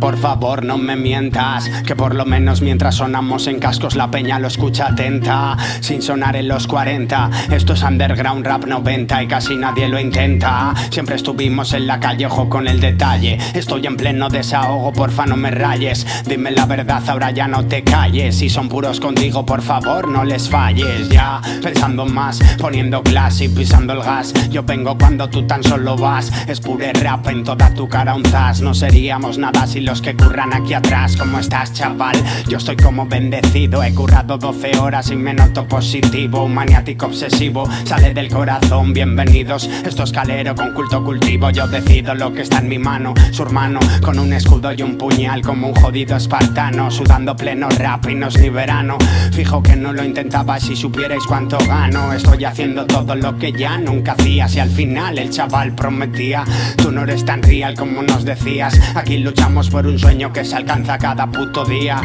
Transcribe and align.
por 0.00 0.16
favor 0.16 0.64
no 0.64 0.78
me 0.78 0.96
mientas. 0.96 1.68
Que 1.86 1.96
por 1.96 2.14
lo 2.14 2.24
menos 2.24 2.60
mientras 2.60 2.96
sonamos 2.96 3.46
en 3.46 3.58
cascos 3.58 3.96
la 3.96 4.10
peña 4.10 4.38
lo 4.38 4.48
escucha 4.48 4.88
atenta. 4.88 5.56
Sin 5.80 6.02
sonar 6.02 6.36
en 6.36 6.48
los 6.48 6.66
40, 6.66 7.30
esto 7.50 7.72
es 7.72 7.82
underground 7.82 8.46
rap 8.46 8.64
90 8.64 9.22
y 9.22 9.26
casi 9.26 9.56
nadie 9.56 9.88
lo 9.88 9.98
intenta. 9.98 10.74
Siempre 10.90 11.16
estuvimos 11.16 11.72
en 11.72 11.86
la 11.86 12.00
calle, 12.00 12.26
ojo 12.26 12.48
con 12.48 12.68
el 12.68 12.80
detalle. 12.80 13.38
Estoy 13.54 13.86
en 13.86 13.96
pleno 13.96 14.28
desahogo, 14.28 14.92
porfa 14.92 15.26
no 15.26 15.36
me 15.36 15.50
rayes. 15.50 16.06
Dime 16.26 16.50
la 16.50 16.66
verdad, 16.66 17.02
ahora 17.08 17.30
ya 17.30 17.48
no 17.48 17.66
te 17.66 17.82
calles. 17.82 18.36
Si 18.36 18.48
son 18.48 18.68
puros 18.68 19.00
contigo, 19.00 19.44
por 19.46 19.62
favor 19.62 20.08
no 20.08 20.24
les 20.24 20.48
falles. 20.48 21.08
Ya 21.08 21.40
pensando 21.62 22.06
más, 22.06 22.40
poniendo 22.58 23.02
clase 23.02 23.44
y 23.44 23.48
pisando 23.48 23.92
el 23.92 24.02
gas. 24.02 24.32
Yo 24.50 24.62
vengo 24.62 24.96
cuando 24.98 25.28
tú 25.28 25.46
tan 25.46 25.62
solo 25.62 25.96
vas. 25.96 26.30
Es 26.48 26.60
pure 26.60 26.92
rap 26.92 27.26
en 27.28 27.44
toda 27.44 27.72
tu 27.74 27.88
cara 27.88 28.14
un 28.14 28.24
zas. 28.24 28.60
No 28.60 28.74
seríamos 28.74 29.38
nada 29.38 29.66
si 29.66 29.80
que 30.00 30.16
curran 30.16 30.52
aquí 30.52 30.74
atrás. 30.74 31.16
¿Cómo 31.16 31.38
estás, 31.38 31.72
chaval? 31.72 32.16
Yo 32.48 32.58
estoy 32.58 32.76
como 32.76 33.06
bendecido. 33.06 33.82
He 33.82 33.94
currado 33.94 34.36
12 34.36 34.78
horas 34.78 35.10
y 35.10 35.16
me 35.16 35.32
noto 35.32 35.66
positivo. 35.66 36.44
Un 36.44 36.54
maniático 36.54 37.06
obsesivo 37.06 37.68
sale 37.84 38.12
del 38.12 38.28
corazón. 38.28 38.92
Bienvenidos. 38.92 39.68
Esto 39.84 40.02
es 40.02 40.12
calero 40.12 40.54
con 40.54 40.72
culto 40.72 41.02
cultivo. 41.04 41.50
Yo 41.50 41.66
decido 41.68 42.14
lo 42.14 42.32
que 42.32 42.42
está 42.42 42.58
en 42.58 42.68
mi 42.68 42.78
mano. 42.78 43.14
Su 43.30 43.42
hermano 43.42 43.80
con 44.02 44.18
un 44.18 44.32
escudo 44.32 44.72
y 44.72 44.82
un 44.82 44.98
puñal 44.98 45.42
como 45.42 45.68
un 45.68 45.74
jodido 45.74 46.16
espartano. 46.16 46.90
Sudando 46.90 47.36
pleno 47.36 47.68
rap 47.68 48.08
y 48.08 48.14
no 48.14 48.28
es 48.28 48.38
ni 48.38 48.48
verano. 48.48 48.98
Fijo 49.32 49.62
que 49.62 49.76
no 49.76 49.92
lo 49.92 50.04
intentaba 50.04 50.58
si 50.60 50.76
supierais 50.76 51.24
cuánto 51.26 51.58
gano. 51.66 52.12
Estoy 52.12 52.44
haciendo 52.44 52.86
todo 52.86 53.14
lo 53.14 53.38
que 53.38 53.52
ya 53.52 53.78
nunca 53.78 54.12
hacías 54.12 54.54
y 54.56 54.60
al 54.60 54.70
final 54.70 55.18
el 55.18 55.30
chaval 55.30 55.74
prometía. 55.74 56.44
Tú 56.76 56.92
no 56.92 57.02
eres 57.02 57.24
tan 57.24 57.42
real 57.42 57.74
como 57.74 58.02
nos 58.02 58.24
decías. 58.24 58.78
Aquí 58.94 59.18
luchamos 59.18 59.70
por 59.70 59.75
un 59.84 59.98
sueño 59.98 60.32
que 60.32 60.44
se 60.44 60.56
alcanza 60.56 60.96
cada 60.96 61.26
puto 61.26 61.64
día. 61.64 62.00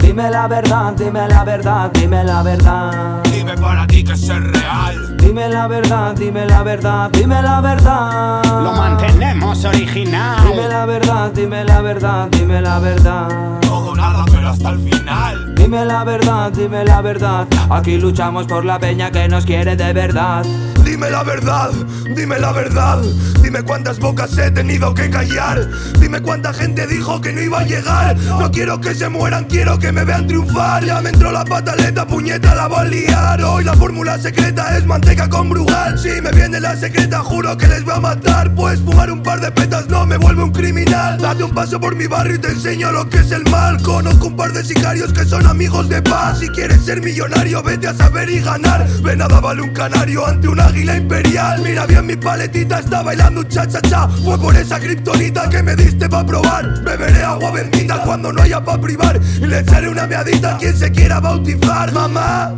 Dime 0.00 0.30
la 0.30 0.48
verdad, 0.48 0.94
dime 0.94 1.28
la 1.28 1.44
verdad, 1.44 1.90
dime 1.92 2.24
la 2.24 2.42
verdad. 2.42 3.22
Dime 3.24 3.56
para 3.56 3.86
ti 3.86 4.02
que 4.02 4.12
es 4.12 4.28
real. 4.28 5.16
Dime 5.18 5.48
la 5.48 5.66
verdad, 5.66 6.14
dime 6.16 6.46
la 6.46 6.62
verdad, 6.62 7.10
dime 7.12 7.40
la 7.42 7.60
verdad. 7.60 8.42
Lo 8.44 8.72
mantenemos 8.72 9.64
original. 9.64 10.38
Dime 10.46 10.68
la 10.68 10.86
verdad, 10.86 11.30
dime 11.32 11.64
la 11.64 11.80
verdad, 11.80 12.28
dime 12.30 12.60
la 12.60 12.78
verdad. 12.78 13.28
Todo 13.60 13.94
nada, 13.94 14.24
pero 14.30 14.48
hasta 14.48 14.70
el 14.70 14.80
final. 14.80 15.54
Dime 15.54 15.84
la 15.84 16.04
verdad, 16.04 16.52
dime 16.52 16.84
la 16.84 17.00
verdad. 17.00 17.46
Aquí 17.70 17.96
luchamos 17.96 18.46
por 18.46 18.64
la 18.64 18.78
peña 18.78 19.10
que 19.10 19.28
nos 19.28 19.44
quiere 19.44 19.76
de 19.76 19.92
verdad. 19.92 20.44
Dime 20.84 21.10
la 21.10 21.22
verdad, 21.22 21.70
dime 22.14 22.38
la 22.38 22.52
verdad. 22.52 23.02
Dime 23.42 23.62
cuántas 23.62 23.98
bocas 23.98 24.36
he 24.38 24.50
tenido 24.50 24.94
que 24.94 25.10
callar. 25.10 25.68
Dime 26.00 26.20
cuánta 26.22 26.52
gente 26.52 26.86
dijo 26.86 27.20
que 27.20 27.32
no 27.32 27.40
iba 27.40 27.60
a 27.60 27.64
llegar. 27.64 28.16
No 28.16 28.50
quiero 28.50 28.80
que 28.80 28.94
se 28.94 29.08
mueran, 29.08 29.44
quiero 29.44 29.78
que 29.78 29.92
me 29.92 30.04
vean 30.04 30.26
triunfar. 30.26 30.84
Ya 30.84 31.00
me 31.00 31.10
entró 31.10 31.30
la 31.30 31.44
pataleta, 31.44 32.06
puñeta, 32.06 32.54
la 32.54 32.68
voy 32.68 32.78
a 32.78 32.84
liar. 32.84 33.42
Hoy 33.42 33.64
la 33.64 33.74
fórmula 33.74 34.18
secreta 34.18 34.76
es 34.76 34.86
manteca 34.86 35.28
con 35.28 35.50
brugal. 35.50 35.98
Si 35.98 36.20
me 36.20 36.30
viene 36.32 36.60
la 36.60 36.76
secreta, 36.76 37.20
juro 37.20 37.56
que 37.56 37.66
les 37.66 37.84
voy 37.84 37.94
a 37.94 38.00
matar. 38.00 38.54
Pues 38.54 38.80
fumar 38.80 39.10
un 39.10 39.22
par 39.22 39.40
de 39.40 39.50
petas 39.52 39.88
no 39.88 40.06
me 40.06 40.16
vuelve 40.16 40.42
un 40.42 40.52
criminal. 40.52 41.18
Date 41.18 41.44
un 41.44 41.52
paso 41.52 41.78
por 41.78 41.94
mi 41.94 42.06
barrio 42.06 42.36
y 42.36 42.38
te 42.38 42.48
enseño 42.48 42.92
lo 42.92 43.08
que 43.08 43.18
es 43.18 43.30
el 43.30 43.44
mal. 43.50 43.80
Conozco 43.82 44.28
un 44.28 44.36
par 44.36 44.52
de 44.52 44.64
sicarios 44.64 45.12
que 45.12 45.24
son 45.24 45.46
amigos 45.46 45.88
de 45.88 46.02
paz. 46.02 46.38
Si 46.40 46.48
quieres 46.48 46.82
ser 46.82 47.02
millonario, 47.02 47.62
vete 47.62 47.88
a 47.88 47.94
saber 47.94 48.30
y 48.30 48.40
ganar. 48.40 48.86
Ve 49.02 49.16
nada 49.16 49.40
vale 49.40 49.62
un 49.62 49.70
canario 49.70 50.26
ante 50.26 50.48
un 50.48 50.60
águila 50.74 50.96
imperial. 50.96 51.62
Mira 51.62 51.86
bien 51.86 52.06
mi 52.06 52.16
paletita, 52.16 52.80
está 52.80 53.02
bailando 53.02 53.40
un 53.40 53.48
cha 53.48 53.66
cha 53.66 53.80
cha. 53.80 54.08
Fue 54.08 54.38
por 54.38 54.56
esa 54.56 54.80
kriptonita 54.80 55.48
que 55.48 55.62
me 55.62 55.76
diste 55.76 56.08
pa' 56.08 56.26
probar. 56.26 56.82
Beberé 56.82 57.22
agua 57.22 57.52
bendita 57.52 58.02
cuando 58.02 58.32
no 58.32 58.42
haya 58.42 58.62
pa' 58.64 58.80
privar. 58.80 59.20
Y 59.36 59.46
le 59.46 59.60
echaré 59.60 59.88
una 59.88 60.06
meadita 60.06 60.56
a 60.56 60.58
quien 60.58 60.76
se 60.76 60.90
quiera 60.90 61.20
bautizar. 61.20 61.92
Mamá, 61.92 62.56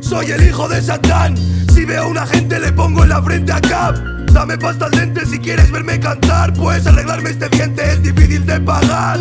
soy 0.00 0.30
el 0.32 0.46
hijo 0.46 0.68
de 0.68 0.82
Satán. 0.82 1.36
Si 1.72 1.84
veo 1.84 2.04
a 2.04 2.06
una 2.06 2.26
gente 2.26 2.60
le 2.60 2.72
pongo 2.72 3.02
en 3.04 3.08
la 3.08 3.22
frente 3.22 3.52
a 3.52 3.60
Cap. 3.60 3.96
Dame 4.32 4.58
pasta 4.58 4.86
al 4.86 4.90
dente 4.90 5.24
si 5.24 5.38
quieres 5.38 5.70
verme 5.70 5.98
cantar. 5.98 6.52
Pues 6.52 6.86
arreglarme 6.86 7.30
este 7.30 7.48
diente 7.48 7.82
es 7.90 8.02
difícil 8.02 8.44
de 8.44 8.60
pagar. 8.60 9.18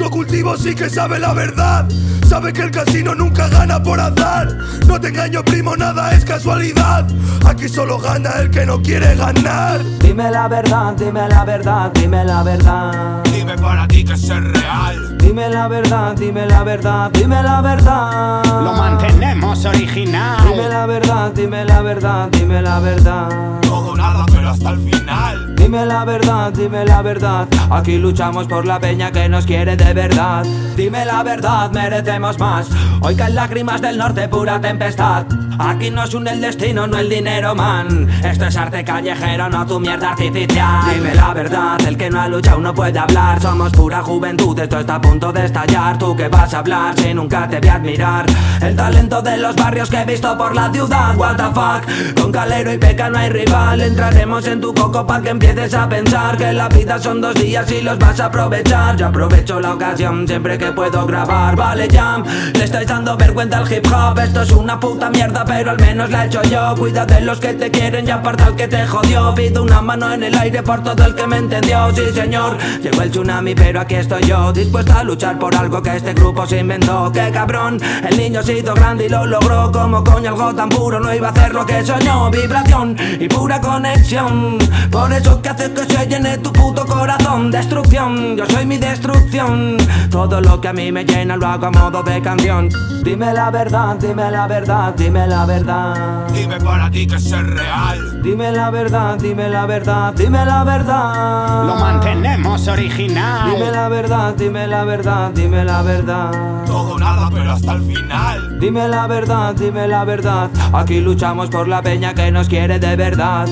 Cultivo 0.00 0.56
sí 0.56 0.74
que 0.74 0.88
sabe 0.88 1.18
la 1.18 1.34
verdad. 1.34 1.86
Sabe 2.26 2.52
que 2.52 2.62
el 2.62 2.70
casino 2.70 3.14
nunca 3.14 3.48
gana 3.48 3.82
por 3.82 4.00
azar. 4.00 4.48
No 4.86 4.98
te 4.98 5.08
engaño, 5.08 5.44
primo, 5.44 5.76
nada 5.76 6.12
es 6.14 6.24
casualidad. 6.24 7.06
Aquí 7.46 7.68
solo 7.68 7.98
gana 7.98 8.30
el 8.40 8.50
que 8.50 8.64
no 8.64 8.80
quiere 8.80 9.14
ganar. 9.14 9.80
Dime 10.00 10.30
la 10.30 10.48
verdad, 10.48 10.94
dime 10.94 11.28
la 11.28 11.44
verdad, 11.44 11.92
dime 11.92 12.24
la 12.24 12.42
verdad. 12.42 13.22
Dime 13.24 13.56
para 13.58 13.86
ti 13.86 14.02
que 14.02 14.14
es 14.14 14.28
real. 14.28 15.18
Dime 15.18 15.50
la 15.50 15.68
verdad, 15.68 16.14
dime 16.16 16.46
la 16.46 16.64
verdad, 16.64 17.10
dime 17.12 17.42
la 17.42 17.60
verdad. 17.60 18.42
Lo 18.44 18.72
mantenemos 18.72 19.64
original. 19.66 20.48
Dime 20.48 20.68
la 20.68 20.86
verdad, 20.86 21.11
dime 21.30 21.64
la 21.64 21.82
verdad, 21.82 22.28
dime 22.30 22.62
la 22.62 22.80
verdad. 22.80 23.28
Todo 23.62 23.96
nada, 23.96 24.24
pero 24.32 24.50
hasta 24.50 24.70
el 24.70 24.78
final. 24.80 25.54
Dime 25.56 25.86
la 25.86 26.04
verdad, 26.04 26.52
dime 26.52 26.84
la 26.84 27.02
verdad. 27.02 27.48
Aquí 27.70 27.96
luchamos 27.96 28.46
por 28.46 28.66
la 28.66 28.80
peña 28.80 29.12
que 29.12 29.28
nos 29.28 29.46
quiere 29.46 29.76
de 29.76 29.94
verdad. 29.94 30.44
Dime 30.76 31.04
la 31.04 31.22
verdad, 31.22 31.70
merecemos 31.70 32.38
más. 32.38 32.68
Hoy 33.00 33.14
caen 33.14 33.34
lágrimas 33.34 33.80
del 33.80 33.96
norte, 33.96 34.28
pura 34.28 34.60
tempestad. 34.60 35.24
Aquí 35.58 35.90
nos 35.90 36.14
une 36.14 36.32
el 36.32 36.40
destino, 36.40 36.86
no 36.86 36.98
el 36.98 37.08
dinero, 37.08 37.54
man. 37.54 38.08
Esto 38.24 38.46
es 38.46 38.56
arte 38.56 38.84
callejero, 38.84 39.48
no 39.48 39.64
tu 39.66 39.78
mierda 39.78 40.10
artificial. 40.10 40.94
Dime 40.94 41.14
la 41.14 41.32
verdad, 41.32 41.80
el 41.86 41.96
que 41.96 42.10
no 42.10 42.20
ha 42.20 42.28
luchado 42.28 42.58
no 42.58 42.74
puede 42.74 42.98
hablar. 42.98 43.40
Somos 43.40 43.70
pura 43.72 44.02
juventud, 44.02 44.58
esto 44.58 44.80
está 44.80 44.96
a 44.96 45.00
punto 45.00 45.32
de 45.32 45.44
estallar. 45.44 45.98
Tú 45.98 46.16
que 46.16 46.28
vas 46.28 46.52
a 46.54 46.58
hablar 46.58 46.94
si 46.98 47.14
nunca 47.14 47.48
te 47.48 47.60
voy 47.60 47.68
a 47.68 47.74
admirar. 47.74 48.26
El 48.60 48.74
talento 48.74 49.22
de 49.22 49.36
los 49.36 49.54
barrios 49.54 49.88
que 49.88 50.00
he 50.00 50.04
visto 50.04 50.36
por 50.36 50.54
la 50.54 50.72
ciudad, 50.72 51.11
fuck. 51.12 52.20
Con 52.20 52.32
calero 52.32 52.72
y 52.72 52.78
peca 52.78 53.10
no 53.10 53.18
hay 53.18 53.30
rival. 53.30 53.80
Entraremos 53.80 54.46
en 54.46 54.60
tu 54.60 54.74
coco 54.74 55.06
pa' 55.06 55.20
que 55.20 55.30
empieces 55.30 55.74
a 55.74 55.88
pensar 55.88 56.36
que 56.36 56.52
la 56.52 56.68
vida 56.68 56.98
son 56.98 57.20
dos 57.20 57.34
días 57.34 57.70
y 57.70 57.80
los 57.82 57.98
vas 57.98 58.20
a 58.20 58.26
aprovechar. 58.26 58.96
Yo 58.96 59.06
aprovecho 59.06 59.60
la 59.60 59.74
ocasión 59.74 60.26
siempre 60.26 60.58
que 60.58 60.72
puedo 60.72 61.06
grabar. 61.06 61.56
Vale, 61.56 61.88
jam, 61.90 62.24
le 62.54 62.64
estáis 62.64 62.86
dando 62.86 63.16
vergüenza 63.16 63.58
al 63.58 63.72
hip 63.72 63.86
hop. 63.86 64.18
Esto 64.18 64.42
es 64.42 64.50
una 64.52 64.78
puta 64.78 65.10
mierda, 65.10 65.44
pero 65.44 65.70
al 65.72 65.78
menos 65.78 66.10
la 66.10 66.24
he 66.24 66.26
hecho 66.26 66.42
yo. 66.42 66.74
Cuida 66.76 67.06
de 67.06 67.20
los 67.20 67.38
que 67.40 67.54
te 67.54 67.70
quieren 67.70 68.06
y 68.06 68.10
aparta 68.10 68.46
al 68.46 68.56
que 68.56 68.68
te 68.68 68.86
jodió. 68.86 69.34
Pido 69.34 69.62
una 69.62 69.80
mano 69.80 70.12
en 70.12 70.22
el 70.22 70.36
aire 70.36 70.62
por 70.62 70.82
todo 70.82 71.04
el 71.04 71.14
que 71.14 71.26
me 71.26 71.38
entendió. 71.38 71.90
Sí, 71.94 72.02
señor, 72.14 72.56
llegó 72.82 73.02
el 73.02 73.10
tsunami, 73.10 73.54
pero 73.54 73.80
aquí 73.80 73.96
estoy 73.96 74.22
yo. 74.24 74.52
Dispuesta 74.52 75.00
a 75.00 75.04
luchar 75.04 75.38
por 75.38 75.54
algo 75.54 75.82
que 75.82 75.96
este 75.96 76.14
grupo 76.14 76.46
se 76.46 76.58
inventó. 76.60 77.10
Qué 77.12 77.30
cabrón, 77.32 77.80
el 78.08 78.16
niño 78.16 78.42
se 78.42 78.58
hizo 78.58 78.74
grande 78.74 79.06
y 79.06 79.08
lo 79.08 79.26
logró. 79.26 79.70
Como 79.72 80.02
coño 80.04 80.30
algo 80.30 80.54
tan 80.54 80.68
puro 80.68 81.00
no 81.02 81.14
iba 81.14 81.28
a 81.28 81.30
hacer 81.30 81.52
lo 81.52 81.66
que 81.66 81.84
soñó. 81.84 82.30
Vibración 82.30 82.96
y 83.20 83.28
pura 83.28 83.60
conexión. 83.60 84.58
Por 84.90 85.12
eso 85.12 85.42
que 85.42 85.48
hace 85.48 85.72
que 85.72 85.84
se 85.84 86.06
llene 86.06 86.38
tu 86.38 86.52
puto 86.52 86.86
corazón. 86.86 87.50
Destrucción, 87.50 88.36
yo 88.36 88.46
soy 88.46 88.64
mi 88.66 88.78
destrucción. 88.78 89.76
Todo 90.10 90.40
lo 90.40 90.60
que 90.60 90.68
a 90.68 90.72
mí 90.72 90.92
me 90.92 91.04
llena 91.04 91.36
lo 91.36 91.46
hago 91.46 91.66
a 91.66 91.70
modo 91.70 92.02
de 92.02 92.20
canción. 92.22 92.68
Dime 93.02 93.32
la 93.32 93.50
verdad, 93.50 93.96
dime 93.96 94.30
la 94.30 94.46
verdad, 94.46 94.94
dime 94.96 95.26
la 95.26 95.44
verdad. 95.44 96.26
Dime 96.32 96.60
para 96.60 96.90
ti 96.90 97.06
que 97.06 97.16
es 97.16 97.30
real. 97.30 98.22
Dime 98.22 98.52
la 98.52 98.70
verdad, 98.70 99.18
dime 99.18 99.48
la 99.48 99.66
verdad, 99.66 100.14
dime 100.14 100.44
la 100.44 100.62
verdad. 100.62 101.66
Lo 101.66 101.74
mantenemos 101.74 102.68
original. 102.68 103.50
Dime 103.50 103.72
la 103.72 103.88
verdad, 103.88 104.34
dime 104.36 104.66
la 104.68 104.84
verdad, 104.84 105.30
dime 105.34 105.64
la 105.64 105.82
verdad. 105.82 106.30
Todo 106.64 106.98
nada, 106.98 107.28
pero 107.32 107.52
hasta 107.52 107.72
el 107.72 107.82
final. 107.82 108.60
Dime 108.60 108.86
la 108.86 109.08
verdad, 109.08 109.54
dime 109.56 109.88
la 109.88 110.04
verdad. 110.04 110.50
Aquí 110.92 111.00
luchamos 111.00 111.48
por 111.48 111.68
la 111.68 111.80
peña 111.80 112.12
que 112.12 112.30
nos 112.30 112.50
quiere 112.50 112.78
de 112.78 112.96
verdad. 112.96 113.48